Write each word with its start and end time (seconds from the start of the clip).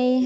Hai, 0.00 0.24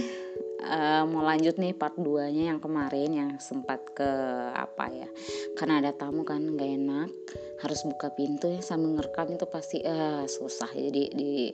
uh, 0.70 1.02
mau 1.10 1.26
lanjut 1.26 1.58
nih 1.58 1.74
part 1.74 1.98
2 1.98 2.30
nya 2.30 2.54
yang 2.54 2.62
kemarin 2.62 3.10
yang 3.10 3.30
sempat 3.42 3.82
ke 3.90 4.06
apa 4.54 4.86
ya? 4.86 5.10
Karena 5.58 5.82
ada 5.82 5.90
tamu 5.90 6.22
kan 6.22 6.46
gak 6.54 6.70
enak. 6.78 7.10
Harus 7.58 7.82
buka 7.82 8.14
pintu 8.14 8.54
ya 8.54 8.62
sambil 8.62 8.94
ngerekam 8.94 9.34
itu 9.34 9.50
pasti 9.50 9.82
uh, 9.82 10.30
susah. 10.30 10.70
Jadi 10.70 11.02
di 11.10 11.50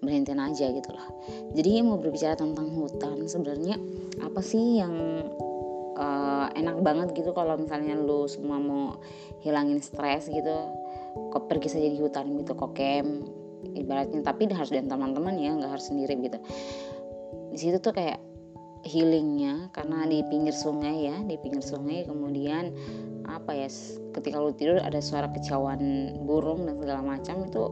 berhentiin 0.00 0.40
aja 0.40 0.64
gitu 0.72 0.96
loh 0.96 1.06
jadi 1.52 1.84
mau 1.84 2.00
berbicara 2.00 2.34
tentang 2.40 2.72
hutan 2.72 3.28
sebenarnya 3.28 3.76
apa 4.24 4.40
sih 4.40 4.80
yang 4.80 4.96
uh, 6.00 6.48
enak 6.56 6.80
banget 6.80 7.12
gitu 7.12 7.36
kalau 7.36 7.60
misalnya 7.60 8.00
lu 8.00 8.24
semua 8.32 8.56
mau 8.56 8.96
hilangin 9.44 9.84
stres 9.84 10.32
gitu? 10.32 10.56
Kok 11.36 11.52
pergi 11.52 11.68
saja 11.68 11.84
di 11.84 12.00
hutan 12.00 12.32
gitu 12.32 12.56
kok 12.56 12.72
camp 12.72 13.28
ibaratnya. 13.76 14.24
Tapi 14.24 14.48
harus 14.56 14.72
dengan 14.72 14.96
teman-teman 14.96 15.36
ya 15.36 15.52
nggak 15.52 15.68
harus 15.68 15.92
sendiri 15.92 16.16
gitu 16.16 16.40
di 17.52 17.58
situ 17.60 17.76
tuh 17.78 17.92
kayak 17.92 18.18
healingnya 18.82 19.70
karena 19.70 20.08
di 20.08 20.24
pinggir 20.26 20.56
sungai 20.56 21.06
ya 21.06 21.16
di 21.22 21.38
pinggir 21.38 21.62
sungai 21.62 22.02
kemudian 22.02 22.74
apa 23.28 23.54
ya 23.54 23.68
ketika 24.18 24.42
lu 24.42 24.50
tidur 24.56 24.82
ada 24.82 24.98
suara 24.98 25.30
kecauan 25.30 25.80
burung 26.26 26.66
dan 26.66 26.80
segala 26.82 27.00
macam 27.04 27.46
itu 27.46 27.64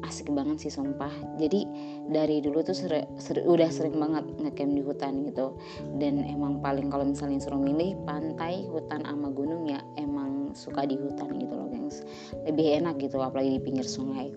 asik 0.00 0.32
banget 0.34 0.66
sih 0.66 0.72
sumpah. 0.74 1.12
Jadi 1.38 1.70
dari 2.10 2.42
dulu 2.42 2.66
tuh 2.66 2.74
seri, 2.74 2.98
seri, 3.20 3.46
udah 3.46 3.70
sering 3.70 3.94
banget 3.94 4.26
ngecamp 4.42 4.72
di 4.74 4.82
hutan 4.82 5.22
gitu. 5.28 5.54
Dan 6.02 6.26
emang 6.26 6.58
paling 6.58 6.90
kalau 6.90 7.06
misalnya 7.06 7.38
suruh 7.38 7.62
milih 7.62 7.94
pantai 8.02 8.66
hutan 8.66 9.06
ama 9.06 9.30
gunung 9.30 9.70
ya 9.70 9.78
emang 9.94 10.50
suka 10.58 10.82
di 10.82 10.98
hutan 10.98 11.38
gitu 11.38 11.54
loh 11.54 11.70
gengs. 11.70 12.02
Lebih 12.42 12.82
enak 12.82 12.98
gitu 12.98 13.22
apalagi 13.22 13.54
di 13.54 13.60
pinggir 13.62 13.86
sungai 13.86 14.34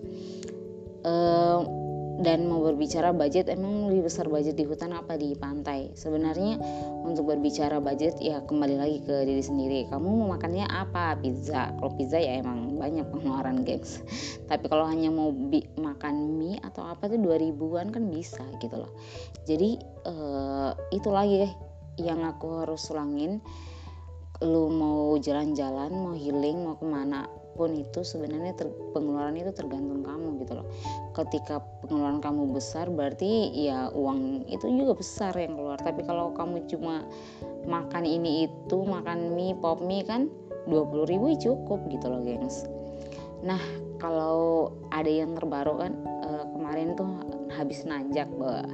dan 2.22 2.46
mau 2.46 2.62
berbicara 2.62 3.10
budget 3.10 3.50
emang 3.50 3.90
lebih 3.90 4.06
besar 4.06 4.30
budget 4.30 4.54
di 4.54 4.62
hutan 4.62 4.94
apa 4.94 5.18
di 5.18 5.34
pantai? 5.34 5.90
Sebenarnya 5.98 6.62
untuk 7.02 7.26
berbicara 7.34 7.82
budget 7.82 8.22
ya 8.22 8.38
kembali 8.46 8.76
lagi 8.78 8.98
ke 9.02 9.26
diri 9.26 9.42
sendiri. 9.42 9.90
Kamu 9.90 10.06
mau 10.06 10.38
makannya 10.38 10.68
apa? 10.70 11.18
Pizza. 11.18 11.74
Kalau 11.74 11.90
pizza 11.98 12.22
ya 12.22 12.38
emang 12.38 12.78
banyak 12.78 13.10
pengeluaran 13.10 13.66
gengs. 13.66 13.98
Tapi 14.46 14.64
kalau 14.70 14.86
hanya 14.86 15.10
mau 15.10 15.34
makan 15.80 16.38
mie 16.38 16.62
atau 16.62 16.86
apa 16.86 17.10
tuh 17.10 17.18
2000-an 17.18 17.90
kan 17.90 18.04
bisa 18.06 18.44
gitu 18.62 18.78
loh. 18.78 18.94
Jadi 19.42 19.82
uh, 20.06 20.70
itu 20.94 21.10
lagi 21.10 21.50
yang 21.98 22.22
aku 22.22 22.62
harus 22.62 22.86
ulangin. 22.94 23.42
Lu 24.42 24.70
mau 24.70 25.18
jalan-jalan 25.18 25.90
mau 25.90 26.14
healing 26.14 26.62
mau 26.62 26.78
ke 26.78 26.86
mana 26.86 27.43
pun 27.54 27.72
itu 27.74 28.02
sebenarnya 28.02 28.52
ter, 28.58 28.68
pengeluaran 28.92 29.38
itu 29.38 29.54
tergantung 29.54 30.02
kamu 30.02 30.42
gitu 30.42 30.58
loh. 30.58 30.66
Ketika 31.14 31.62
pengeluaran 31.86 32.20
kamu 32.20 32.50
besar 32.52 32.90
berarti 32.90 33.54
ya 33.54 33.88
uang 33.94 34.50
itu 34.50 34.66
juga 34.68 34.98
besar 34.98 35.32
yang 35.38 35.56
keluar. 35.56 35.78
Tapi 35.78 36.02
kalau 36.04 36.34
kamu 36.34 36.66
cuma 36.66 37.06
makan 37.64 38.04
ini 38.04 38.50
itu 38.50 38.76
makan 38.84 39.32
mie 39.32 39.56
pop 39.56 39.80
mie 39.80 40.04
kan 40.04 40.28
20 40.68 41.10
ribu 41.10 41.32
ya 41.32 41.38
cukup 41.50 41.86
gitu 41.88 42.06
loh 42.10 42.20
gengs. 42.20 42.66
Nah 43.46 43.60
kalau 44.02 44.72
ada 44.92 45.08
yang 45.08 45.32
terbaru 45.32 45.80
kan 45.80 45.92
uh, 46.26 46.44
kemarin 46.52 46.92
tuh 46.92 47.08
habis 47.54 47.86
nanjak 47.86 48.28
bah 48.36 48.66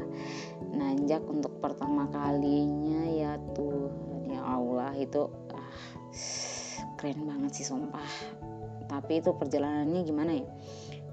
nanjak 0.72 1.20
untuk 1.26 1.52
pertama 1.60 2.08
kalinya 2.08 3.04
ya 3.10 3.36
tuh 3.52 3.90
ya 4.30 4.40
Allah 4.40 4.94
itu 4.96 5.28
ah, 5.52 5.76
keren 6.96 7.26
banget 7.26 7.62
sih 7.62 7.66
sumpah 7.66 8.10
tapi 8.90 9.22
itu 9.22 9.30
perjalanannya 9.30 10.02
gimana 10.02 10.32
ya? 10.34 10.46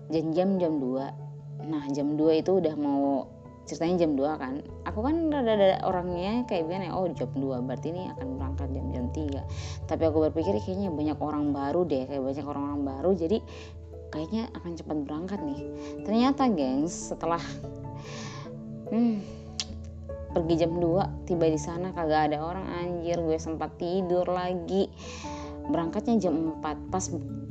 Jam 0.09 0.33
jam 0.33 0.49
jam 0.57 0.73
2 0.81 1.69
nah 1.69 1.83
jam 1.89 2.17
2 2.17 2.41
itu 2.41 2.51
udah 2.57 2.73
mau 2.77 3.29
ceritanya 3.69 4.07
jam 4.07 4.11
2 4.17 4.41
kan. 4.41 4.53
Aku 4.89 5.05
kan 5.05 5.29
rada 5.29 5.53
ada 5.53 5.77
orangnya 5.85 6.47
kayak 6.49 6.65
gimana 6.65 6.89
ya 6.89 6.93
oh 6.97 7.05
jam 7.13 7.29
2 7.29 7.67
berarti 7.69 7.93
ini 7.93 8.09
akan 8.17 8.27
berangkat 8.41 8.67
jam 8.73 8.85
jam 8.89 9.05
3 9.13 9.85
tapi 9.85 10.03
aku 10.09 10.17
berpikir 10.31 10.57
kayaknya 10.63 10.89
banyak 10.89 11.19
orang 11.21 11.53
baru 11.53 11.85
deh 11.85 12.03
kayak 12.09 12.23
banyak 12.25 12.45
orang-orang 12.47 12.81
baru 12.81 13.09
jadi 13.13 13.37
kayaknya 14.09 14.49
akan 14.57 14.71
cepat 14.73 14.97
berangkat 15.05 15.39
nih. 15.43 15.61
Ternyata 16.07 16.43
gengs 16.49 17.11
setelah 17.11 17.43
hmm, 18.89 19.19
pergi 20.31 20.55
jam 20.63 20.71
2 20.77 21.27
tiba 21.27 21.45
di 21.49 21.59
sana 21.59 21.91
kagak 21.91 22.31
ada 22.31 22.39
orang 22.43 22.67
anjir 22.69 23.19
gue 23.19 23.37
sempat 23.41 23.75
tidur 23.81 24.27
lagi 24.29 24.87
berangkatnya 25.67 26.29
jam 26.29 26.33
4 26.59 26.91
pas 26.91 27.05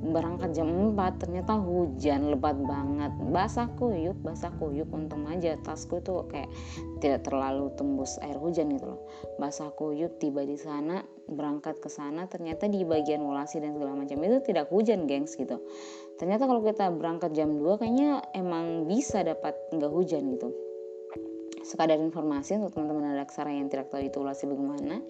berangkat 0.06 0.54
jam 0.54 0.68
4 0.94 1.22
ternyata 1.22 1.58
hujan 1.58 2.32
lebat 2.32 2.56
banget. 2.62 3.12
Basah 3.30 3.68
kuyup 3.76 4.16
basah 4.22 4.52
kuyup. 4.56 4.88
Untung 4.94 5.26
aja 5.26 5.58
tasku 5.60 6.00
tuh 6.00 6.28
kayak 6.30 6.48
tidak 7.02 7.26
terlalu 7.26 7.72
tembus 7.74 8.16
air 8.22 8.38
hujan 8.38 8.72
gitu 8.72 8.96
loh. 8.96 9.00
Basah 9.36 9.72
kuyup 9.74 10.16
tiba 10.22 10.46
di 10.46 10.56
sana 10.56 11.02
berangkat 11.26 11.82
ke 11.82 11.90
sana 11.90 12.30
ternyata 12.30 12.70
di 12.70 12.86
bagian 12.86 13.20
volasi 13.20 13.58
dan 13.58 13.74
segala 13.74 13.98
macam 13.98 14.16
itu 14.22 14.38
tidak 14.46 14.70
hujan 14.70 15.10
gengs 15.10 15.34
gitu. 15.34 15.58
Ternyata 16.16 16.48
kalau 16.48 16.62
kita 16.64 16.88
berangkat 16.94 17.34
jam 17.34 17.58
2 17.58 17.80
kayaknya 17.80 18.24
emang 18.32 18.88
bisa 18.88 19.20
dapat 19.26 19.52
nggak 19.74 19.92
hujan 19.92 20.32
gitu 20.32 20.65
sekadar 21.66 21.98
informasi 21.98 22.62
untuk 22.62 22.78
teman-teman 22.78 23.18
aksara 23.18 23.50
yang 23.50 23.66
tidak 23.66 23.90
tahu 23.90 24.06
itu 24.06 24.22
ulasi 24.22 24.46
bagaimana. 24.46 25.02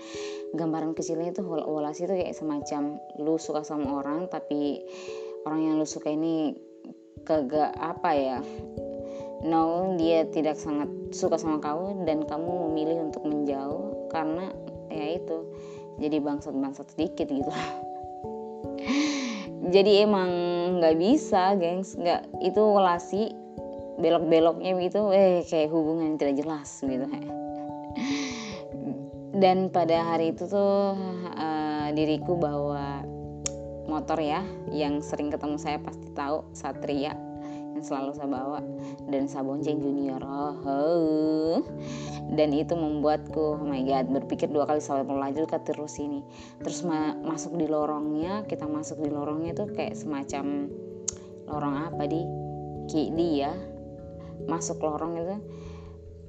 Gambaran 0.57 0.97
kecilnya 0.97 1.37
itu 1.37 1.45
ulasi 1.45 2.09
itu 2.09 2.15
kayak 2.17 2.33
semacam 2.33 2.97
lu 3.21 3.37
suka 3.37 3.61
sama 3.61 4.01
orang 4.01 4.33
tapi 4.33 4.81
orang 5.45 5.61
yang 5.69 5.75
lu 5.77 5.85
suka 5.85 6.09
ini 6.09 6.57
kagak 7.29 7.75
apa 7.77 8.11
ya 8.17 8.39
no 9.45 9.95
dia 10.01 10.25
tidak 10.33 10.57
sangat 10.57 10.89
suka 11.13 11.37
sama 11.37 11.61
kamu 11.61 12.09
dan 12.09 12.25
kamu 12.25 12.71
memilih 12.71 13.05
untuk 13.13 13.29
menjauh 13.29 14.09
karena 14.09 14.49
ya 14.89 15.21
itu 15.21 15.37
jadi 16.01 16.21
bangsat-bangsat 16.21 16.93
sedikit 16.93 17.29
gitu. 17.29 17.53
Jadi 19.75 19.99
emang 20.05 20.31
nggak 20.79 20.97
bisa 21.01 21.59
gengs 21.59 21.99
nggak 21.99 22.29
itu 22.45 22.63
ulasi 22.63 23.35
belok-beloknya 23.97 24.77
begitu 24.77 25.01
eh 25.13 25.43
kayak 25.49 25.73
hubungan 25.73 26.15
yang 26.15 26.19
tidak 26.21 26.35
jelas 26.45 26.69
gitu. 26.85 27.07
Dan 29.37 29.69
pada 29.69 30.01
hari 30.01 30.33
itu 30.33 30.49
tuh 30.49 30.97
uh, 31.37 31.89
diriku 31.93 32.41
bawa 32.41 33.05
motor 33.85 34.19
ya 34.19 34.43
yang 34.73 35.05
sering 35.05 35.29
ketemu 35.29 35.57
saya 35.61 35.79
pasti 35.79 36.09
tahu 36.17 36.43
Satria 36.57 37.13
yang 37.77 37.85
selalu 37.85 38.17
saya 38.17 38.29
bawa 38.33 38.61
dan 39.13 39.29
Sabonceng 39.29 39.85
Junior. 39.85 40.25
Oh, 40.25 41.61
dan 42.33 42.57
itu 42.57 42.73
membuatku 42.73 43.61
oh 43.61 43.65
my 43.69 43.85
god 43.85 44.09
berpikir 44.09 44.49
dua 44.49 44.65
kali 44.65 44.81
mau 45.05 45.21
lanjut 45.21 45.45
ke 45.53 45.61
terus 45.69 46.01
ini. 46.01 46.25
Terus 46.65 46.81
ma 46.89 47.13
masuk 47.21 47.61
di 47.61 47.69
lorongnya 47.69 48.49
kita 48.49 48.65
masuk 48.65 49.05
di 49.05 49.13
lorongnya 49.13 49.53
tuh 49.53 49.69
kayak 49.77 49.93
semacam 49.93 50.73
lorong 51.45 51.77
apa 51.93 52.03
di? 52.09 52.25
Ki 52.87 53.11
ya 53.13 53.51
masuk 54.45 54.85
lorong 54.85 55.17
itu. 55.17 55.37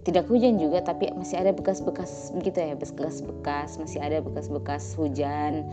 Tidak 0.07 0.23
hujan 0.31 0.55
juga 0.55 0.79
tapi 0.79 1.11
masih 1.11 1.43
ada 1.43 1.51
bekas-bekas 1.51 2.31
begitu 2.31 2.63
ya 2.63 2.79
bekas-bekas 2.79 3.75
masih 3.75 3.99
ada 3.99 4.23
bekas-bekas 4.23 4.95
hujan. 4.95 5.67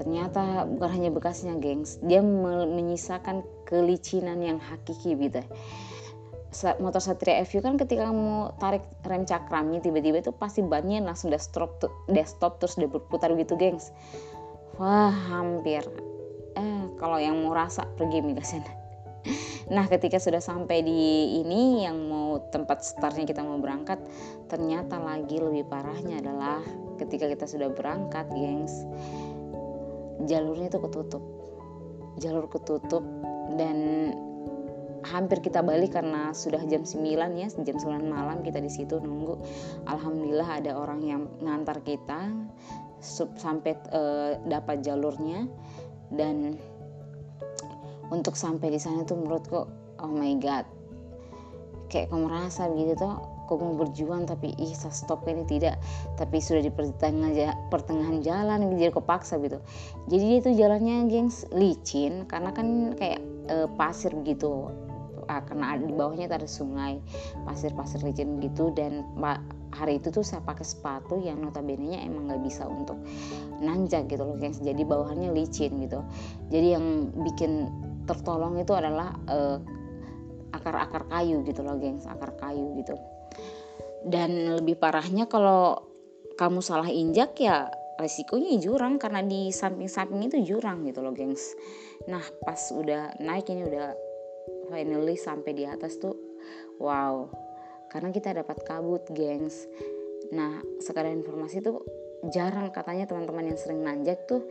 Ternyata 0.00 0.64
bukan 0.64 0.90
hanya 0.96 1.10
bekasnya 1.12 1.60
gengs. 1.60 2.00
Dia 2.00 2.24
menyisakan 2.24 3.44
kelicinan 3.68 4.40
yang 4.40 4.56
hakiki 4.56 5.12
gitu. 5.18 5.44
Motor 6.80 7.04
Satria 7.04 7.44
FU 7.44 7.60
kan 7.60 7.76
ketika 7.76 8.08
kamu 8.08 8.56
tarik 8.56 8.80
rem 9.04 9.28
cakramnya 9.28 9.84
tiba-tiba 9.84 10.24
itu 10.24 10.32
pasti 10.32 10.64
bannya 10.64 11.04
langsung 11.04 11.28
udah 11.28 12.24
stop 12.24 12.52
terus 12.56 12.80
udah 12.80 12.88
berputar 12.88 13.36
gitu 13.36 13.60
gengs. 13.60 13.92
Wah 14.80 15.12
hampir. 15.12 15.84
Eh 16.56 16.80
kalau 16.96 17.20
yang 17.20 17.44
mau 17.44 17.52
rasa 17.52 17.84
pergi 18.00 18.24
migasen 18.24 18.64
Nah, 19.68 19.84
ketika 19.84 20.16
sudah 20.16 20.40
sampai 20.40 20.80
di 20.80 21.00
ini 21.44 21.84
yang 21.84 22.08
mau 22.08 22.40
tempat 22.48 22.80
startnya 22.80 23.28
kita 23.28 23.44
mau 23.44 23.60
berangkat, 23.60 24.00
ternyata 24.48 24.96
lagi 24.96 25.36
lebih 25.36 25.68
parahnya 25.68 26.24
adalah 26.24 26.64
ketika 26.96 27.28
kita 27.28 27.44
sudah 27.44 27.68
berangkat, 27.72 28.24
gengs, 28.32 28.88
jalurnya 30.24 30.72
itu 30.72 30.80
ketutup. 30.80 31.22
Jalur 32.18 32.50
ketutup 32.50 33.04
dan 33.54 34.10
hampir 35.06 35.38
kita 35.38 35.62
balik 35.62 35.94
karena 35.94 36.34
sudah 36.34 36.58
jam 36.66 36.82
9 36.82 37.38
ya, 37.38 37.48
jam 37.48 37.76
9 37.78 38.08
malam 38.08 38.42
kita 38.42 38.58
di 38.58 38.72
situ 38.72 38.98
nunggu. 38.98 39.38
Alhamdulillah 39.86 40.64
ada 40.64 40.74
orang 40.74 41.00
yang 41.04 41.22
ngantar 41.38 41.84
kita 41.86 42.34
sampai 43.38 43.78
uh, 43.94 44.42
dapat 44.50 44.82
jalurnya 44.82 45.46
dan 46.10 46.58
untuk 48.08 48.34
sampai 48.34 48.72
di 48.72 48.80
sana 48.80 49.04
tuh 49.04 49.20
menurutku 49.20 49.60
oh 50.00 50.12
my 50.12 50.34
god. 50.40 50.64
Kayak 51.88 52.12
kamu 52.12 52.28
merasa 52.28 52.68
begitu 52.68 53.00
tuh 53.00 53.16
kok 53.48 53.56
mau 53.64 53.72
berjuang 53.80 54.28
tapi 54.28 54.52
ih 54.60 54.76
saya 54.76 54.92
stop 54.92 55.24
ini 55.24 55.48
tidak. 55.48 55.80
Tapi 56.20 56.36
sudah 56.36 56.60
di 56.60 56.72
pertengahan, 56.72 57.56
pertengahan 57.72 58.20
jalan 58.20 58.76
jadi 58.76 58.92
kepaksa 58.92 59.40
gitu. 59.40 59.58
Jadi 60.12 60.24
dia 60.24 60.38
tuh 60.44 60.54
jalannya 60.54 61.08
gengs 61.08 61.48
licin 61.56 62.28
karena 62.28 62.52
kan 62.52 62.92
kayak 62.96 63.24
e, 63.48 63.64
pasir 63.80 64.12
begitu. 64.12 64.68
Ah, 65.28 65.44
karena 65.44 65.76
di 65.76 65.92
bawahnya 65.92 66.24
ada 66.24 66.48
sungai 66.48 67.00
pasir-pasir 67.44 68.00
licin 68.04 68.40
gitu. 68.40 68.68
Dan 68.72 69.08
hari 69.72 70.00
itu 70.00 70.12
tuh 70.12 70.24
saya 70.24 70.44
pakai 70.44 70.64
sepatu 70.64 71.20
yang 71.20 71.40
notabene 71.40 71.96
nya 71.96 72.00
emang 72.00 72.28
nggak 72.28 72.40
bisa 72.40 72.64
untuk 72.64 72.96
nanjak 73.60 74.08
gitu 74.08 74.24
loh 74.24 74.40
guys 74.40 74.60
jadi 74.60 74.80
bawahannya 74.84 75.32
licin 75.32 75.76
gitu. 75.84 76.00
Jadi 76.52 76.76
yang 76.76 77.12
bikin 77.24 77.68
tertolong 78.08 78.56
itu 78.56 78.72
adalah 78.72 79.12
uh, 79.28 79.60
akar-akar 80.56 81.04
kayu 81.12 81.44
gitu 81.44 81.60
loh 81.60 81.76
gengs 81.76 82.08
akar 82.08 82.32
kayu 82.40 82.72
gitu. 82.80 82.96
Dan 84.02 84.56
lebih 84.56 84.80
parahnya 84.80 85.28
kalau 85.28 85.76
kamu 86.38 86.64
salah 86.64 86.88
injak 86.88 87.36
ya 87.36 87.68
resikonya 87.98 88.62
jurang 88.62 88.96
karena 88.96 89.26
di 89.26 89.50
samping-samping 89.50 90.30
itu 90.30 90.56
jurang 90.56 90.86
gitu 90.86 91.04
loh 91.04 91.12
gengs. 91.12 91.52
Nah 92.06 92.22
pas 92.46 92.58
udah 92.72 93.18
naik 93.20 93.50
ini 93.52 93.66
udah 93.66 93.92
finally 94.70 95.18
sampai 95.18 95.52
di 95.52 95.68
atas 95.68 95.98
tuh 96.00 96.14
wow. 96.78 97.28
Karena 97.90 98.14
kita 98.14 98.32
dapat 98.32 98.62
kabut 98.64 99.04
gengs. 99.12 99.66
Nah 100.30 100.62
sekarang 100.78 101.20
informasi 101.20 101.60
tuh 101.60 101.82
jarang 102.30 102.70
katanya 102.70 103.06
teman-teman 103.10 103.50
yang 103.50 103.58
sering 103.58 103.82
nanjak 103.82 104.26
tuh 104.30 104.46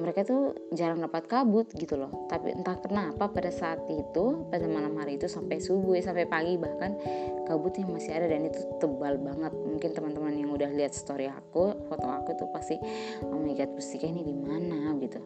mereka 0.00 0.24
tuh 0.24 0.56
jarang 0.72 1.04
dapat 1.04 1.28
kabut 1.28 1.68
gitu 1.76 2.00
loh. 2.00 2.26
Tapi 2.32 2.56
entah 2.56 2.80
kenapa 2.80 3.28
pada 3.28 3.52
saat 3.52 3.84
itu 3.92 4.48
pada 4.48 4.64
malam 4.64 4.96
hari 4.96 5.20
itu 5.20 5.28
sampai 5.28 5.60
subuh 5.60 5.94
ya, 5.94 6.02
sampai 6.08 6.24
pagi 6.24 6.56
bahkan 6.56 6.96
kabutnya 7.44 7.84
masih 7.84 8.16
ada 8.16 8.26
dan 8.32 8.48
itu 8.48 8.58
tebal 8.80 9.20
banget. 9.20 9.52
Mungkin 9.52 9.90
teman-teman 9.92 10.32
yang 10.32 10.50
udah 10.56 10.72
lihat 10.72 10.96
story 10.96 11.28
aku 11.28 11.76
foto 11.86 12.08
aku 12.08 12.32
tuh 12.40 12.48
pasti 12.50 12.80
oh 13.28 13.38
my 13.38 13.52
god 13.52 13.70
Pustika 13.76 14.08
ini 14.08 14.24
di 14.24 14.34
mana? 14.34 14.96
gitu. 14.96 15.20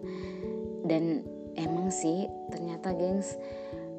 Dan 0.84 1.24
emang 1.54 1.88
sih 1.94 2.26
ternyata 2.50 2.92
gengs 2.92 3.38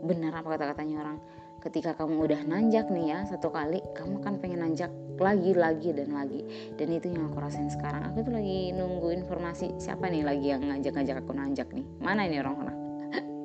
benar 0.06 0.38
apa 0.38 0.54
kata-katanya 0.54 1.02
orang 1.02 1.18
ketika 1.66 1.98
kamu 1.98 2.30
udah 2.30 2.42
nanjak 2.46 2.94
nih 2.94 3.18
ya 3.18 3.20
satu 3.26 3.50
kali 3.50 3.82
kamu 3.98 4.22
kan 4.22 4.38
pengen 4.38 4.62
nanjak 4.62 4.94
lagi 5.18 5.52
lagi 5.56 5.90
dan 5.96 6.14
lagi. 6.14 6.46
Dan 6.76 6.94
itu 6.94 7.10
yang 7.10 7.32
aku 7.32 7.40
rasain 7.42 7.72
sekarang. 7.72 8.06
Aku 8.12 8.22
tuh 8.22 8.36
lagi 8.36 8.76
nunggu 8.76 9.16
informasi 9.16 9.80
siapa 9.80 10.12
nih 10.12 10.28
lagi 10.28 10.52
yang 10.52 10.62
ngajak-ngajak 10.68 11.24
aku 11.24 11.32
nanjak 11.34 11.68
nih? 11.72 11.88
Mana 12.04 12.28
ini 12.28 12.44
orang-orang? 12.44 12.78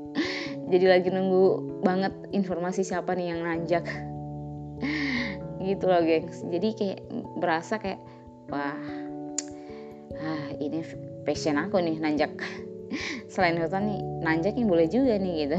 Jadi 0.75 0.87
lagi 0.91 1.09
nunggu 1.15 1.45
banget 1.81 2.13
informasi 2.35 2.83
siapa 2.83 3.15
nih 3.15 3.33
yang 3.33 3.41
nanjak. 3.47 3.87
Gitu 5.67 5.85
loh 5.87 6.03
gengs. 6.03 6.43
Jadi 6.45 6.69
kayak 6.75 7.01
berasa 7.39 7.79
kayak 7.79 8.03
wah 8.51 8.77
ah, 10.21 10.49
ini 10.59 10.83
passion 11.23 11.57
aku 11.57 11.79
nih 11.79 11.97
nanjak. 12.03 12.35
Selain 13.33 13.57
hutan 13.63 13.87
nih 13.87 14.01
nanjaknya 14.27 14.67
boleh 14.67 14.91
juga 14.91 15.15
nih 15.17 15.47
gitu 15.47 15.59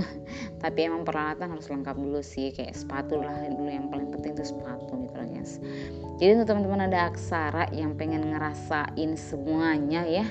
tapi 0.62 0.86
emang 0.86 1.02
peralatan 1.02 1.58
harus 1.58 1.68
lengkap 1.68 1.98
dulu 1.98 2.22
sih 2.22 2.54
kayak 2.54 2.78
sepatu 2.78 3.18
lah 3.18 3.50
dulu 3.50 3.68
yang 3.68 3.90
paling 3.90 4.14
penting 4.14 4.38
tuh 4.38 4.46
sepatu 4.46 4.94
gitu 4.94 5.16
loh 5.18 5.28
guys. 5.34 5.54
Jadi 6.22 6.30
untuk 6.38 6.48
teman-teman 6.54 6.86
ada 6.86 7.10
aksara 7.10 7.66
yang 7.74 7.98
pengen 7.98 8.30
ngerasain 8.30 9.12
semuanya 9.18 10.06
ya 10.06 10.26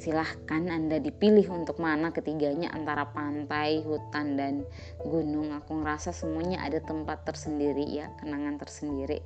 silahkan 0.00 0.64
anda 0.72 0.96
dipilih 0.96 1.44
untuk 1.52 1.76
mana 1.76 2.08
ketiganya 2.08 2.72
antara 2.72 3.04
pantai, 3.12 3.84
hutan, 3.84 4.32
dan 4.32 4.64
gunung. 5.04 5.52
Aku 5.60 5.76
ngerasa 5.76 6.16
semuanya 6.16 6.64
ada 6.64 6.80
tempat 6.80 7.28
tersendiri 7.28 7.84
ya 7.84 8.08
kenangan 8.16 8.56
tersendiri 8.56 9.20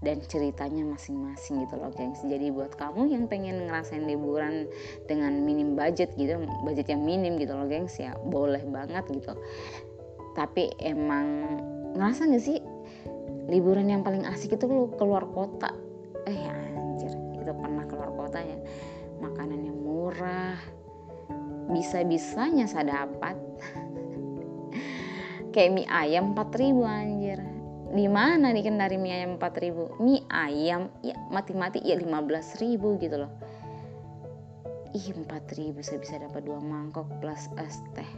dan 0.00 0.16
ceritanya 0.24 0.84
masing-masing 0.88 1.64
gitu 1.68 1.76
loh 1.76 1.92
gengs. 1.92 2.24
Jadi 2.24 2.48
buat 2.48 2.72
kamu 2.76 3.12
yang 3.12 3.24
pengen 3.28 3.68
ngerasain 3.68 4.08
liburan 4.08 4.64
dengan 5.04 5.44
minim 5.44 5.76
budget 5.76 6.16
gitu 6.16 6.40
budget 6.64 6.88
yang 6.88 7.04
minim 7.04 7.36
gitu 7.36 7.52
loh 7.52 7.68
gengs 7.68 8.00
ya 8.00 8.16
boleh 8.24 8.64
banget 8.64 9.04
gitu. 9.12 9.36
Tapi 10.32 10.72
emang 10.80 11.26
ngerasa 11.96 12.32
gak 12.32 12.44
sih 12.44 12.58
liburan 13.52 13.92
yang 13.92 14.00
paling 14.00 14.24
asik 14.24 14.56
itu 14.56 14.64
lu 14.64 14.88
keluar 14.96 15.28
kota? 15.28 15.68
Eh 16.24 16.48
anjir 16.48 17.12
itu 17.36 17.52
pernah 17.52 17.84
keluar 17.84 18.12
kota 18.16 18.40
ya 18.40 18.56
makanannya 19.20 19.72
murah 19.72 20.56
bisa-bisanya 21.70 22.64
saya 22.66 23.04
dapat 23.04 23.36
kayak 25.52 25.70
mie 25.76 25.86
ayam 25.86 26.32
4000 26.32 26.88
anjir 26.88 27.19
di 27.90 28.06
mana 28.06 28.54
nih 28.54 28.62
kendari 28.62 28.96
mie 28.96 29.14
ayam 29.22 29.34
4000 29.38 29.98
mie 29.98 30.22
ayam 30.30 30.90
ya 31.02 31.18
mati-mati 31.28 31.82
ya 31.82 31.98
15000 31.98 33.02
gitu 33.02 33.16
loh. 33.18 33.32
Ih 34.94 35.06
4000 35.14 35.74
saya 35.82 35.98
bisa 35.98 36.14
dapat 36.18 36.42
dua 36.46 36.58
mangkok 36.62 37.06
plus 37.18 37.50
es 37.58 37.82
teh. 37.94 38.10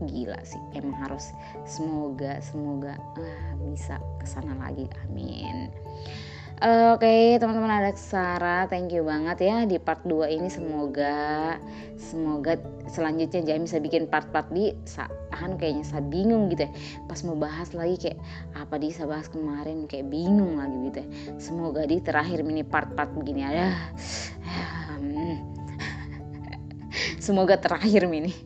Gila 0.00 0.40
sih 0.44 0.60
emang 0.76 0.96
harus 0.96 1.28
semoga 1.68 2.40
semoga 2.40 2.96
ah, 2.96 3.52
bisa 3.60 4.00
ke 4.20 4.26
sana 4.28 4.56
lagi. 4.56 4.88
Amin 5.04 5.68
Oke 6.60 7.08
okay, 7.08 7.40
teman-teman 7.40 7.72
ada 7.72 7.88
Sarah. 7.96 8.68
Thank 8.68 8.92
you 8.92 9.00
banget 9.00 9.48
ya 9.48 9.64
di 9.64 9.80
part 9.80 10.04
2 10.04 10.28
ini. 10.28 10.52
Semoga 10.52 11.56
semoga 11.96 12.60
selanjutnya 12.84 13.40
jangan 13.48 13.64
bisa 13.64 13.80
bikin 13.80 14.04
part-part 14.04 14.44
di 14.52 14.68
saat 14.84 15.08
kayaknya 15.56 15.88
saya 15.88 16.04
bingung 16.04 16.52
gitu 16.52 16.68
ya. 16.68 16.72
Pas 17.08 17.24
mau 17.24 17.32
bahas 17.32 17.72
lagi 17.72 17.96
kayak 17.96 18.20
apa 18.52 18.76
di 18.76 18.92
saya 18.92 19.08
bahas 19.08 19.32
kemarin 19.32 19.88
kayak 19.88 20.12
bingung 20.12 20.60
lagi 20.60 20.76
gitu 20.92 20.98
ya. 21.00 21.08
Semoga 21.40 21.88
di 21.88 21.96
terakhir 21.96 22.44
mini 22.44 22.60
part-part 22.60 23.08
begini 23.16 23.40
ada 23.40 23.72
semoga 27.24 27.56
terakhir 27.56 28.04
mini. 28.04 28.36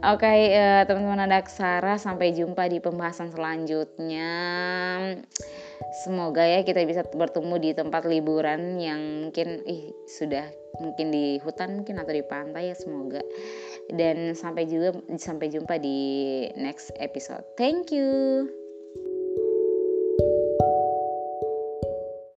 Oke 0.00 0.24
okay, 0.24 0.56
uh, 0.56 0.80
eh, 0.80 0.82
teman-teman 0.88 1.28
ada 1.28 1.44
Sarah. 1.44 2.00
Sampai 2.00 2.32
jumpa 2.32 2.64
di 2.72 2.80
pembahasan 2.80 3.36
selanjutnya 3.36 4.32
semoga 6.04 6.44
ya 6.44 6.62
kita 6.66 6.82
bisa 6.84 7.02
bertemu 7.06 7.54
di 7.60 7.70
tempat 7.72 8.02
liburan 8.08 8.76
yang 8.80 9.00
mungkin 9.26 9.62
ih 9.64 9.92
sudah 10.06 10.46
mungkin 10.80 11.08
di 11.08 11.40
hutan 11.40 11.80
mungkin 11.80 12.00
atau 12.00 12.12
di 12.12 12.24
pantai 12.24 12.72
ya 12.72 12.76
semoga. 12.76 13.22
Dan 13.86 14.34
sampai 14.34 14.66
juga 14.66 14.92
sampai 15.14 15.48
jumpa 15.48 15.78
di 15.78 15.98
next 16.58 16.90
episode. 16.98 17.46
Thank 17.54 17.94
you 17.94 18.65